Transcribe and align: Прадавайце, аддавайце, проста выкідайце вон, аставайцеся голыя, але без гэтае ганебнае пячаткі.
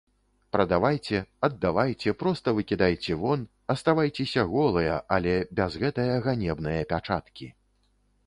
Прадавайце, 0.55 1.17
аддавайце, 1.47 2.13
проста 2.21 2.47
выкідайце 2.59 3.17
вон, 3.23 3.43
аставайцеся 3.75 4.45
голыя, 4.55 4.95
але 5.17 5.33
без 5.59 5.71
гэтае 5.83 6.07
ганебнае 6.29 6.81
пячаткі. 6.95 7.47